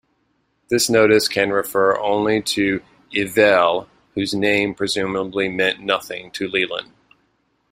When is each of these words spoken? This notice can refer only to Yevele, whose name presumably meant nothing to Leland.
This 0.71 0.89
notice 0.89 1.27
can 1.27 1.51
refer 1.51 1.95
only 1.99 2.41
to 2.41 2.81
Yevele, 3.11 3.87
whose 4.15 4.33
name 4.33 4.73
presumably 4.73 5.47
meant 5.47 5.79
nothing 5.79 6.31
to 6.31 6.47
Leland. 6.47 6.89